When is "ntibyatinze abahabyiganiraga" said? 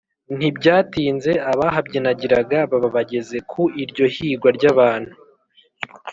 0.37-2.59